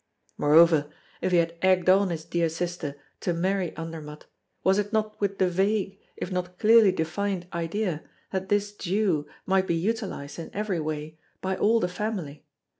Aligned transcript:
Moreover, 0.35 0.91
if 1.21 1.31
he 1.31 1.37
had 1.37 1.55
egged 1.61 1.87
on 1.87 2.09
his 2.09 2.25
dear 2.25 2.49
sister 2.49 2.95
to 3.19 3.33
marry 3.35 3.71
Andermatt 3.77 4.25
was 4.63 4.79
it 4.79 4.91
not 4.91 5.21
with 5.21 5.37
the 5.37 5.47
vague, 5.47 5.99
if 6.17 6.31
not 6.31 6.57
clearly 6.57 6.91
defined, 6.91 7.45
idea 7.53 8.03
that 8.31 8.49
this 8.49 8.73
Jew 8.73 9.27
might 9.45 9.67
be 9.67 9.75
utilized, 9.75 10.39
in 10.39 10.49
every 10.55 10.79
way, 10.79 11.19
by 11.39 11.55
all 11.55 11.79
the 11.79 11.87
family? 11.87 12.43